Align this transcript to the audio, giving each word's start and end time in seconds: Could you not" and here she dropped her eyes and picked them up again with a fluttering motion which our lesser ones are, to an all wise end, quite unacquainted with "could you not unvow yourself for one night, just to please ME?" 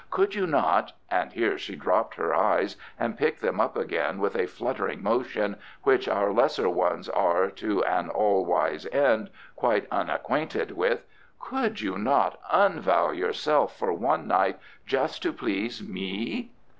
Could 0.09 0.33
you 0.33 0.47
not" 0.47 0.93
and 1.11 1.31
here 1.31 1.59
she 1.59 1.75
dropped 1.75 2.15
her 2.15 2.33
eyes 2.33 2.75
and 2.99 3.15
picked 3.15 3.39
them 3.41 3.59
up 3.61 3.77
again 3.77 4.17
with 4.17 4.35
a 4.35 4.47
fluttering 4.47 5.03
motion 5.03 5.57
which 5.83 6.07
our 6.09 6.31
lesser 6.33 6.67
ones 6.67 7.07
are, 7.07 7.51
to 7.51 7.83
an 7.83 8.09
all 8.09 8.43
wise 8.43 8.87
end, 8.87 9.29
quite 9.55 9.85
unacquainted 9.91 10.71
with 10.71 11.05
"could 11.39 11.81
you 11.81 11.99
not 11.99 12.39
unvow 12.51 13.15
yourself 13.15 13.77
for 13.77 13.93
one 13.93 14.27
night, 14.27 14.57
just 14.87 15.21
to 15.21 15.31
please 15.31 15.83
ME?" 15.87 16.51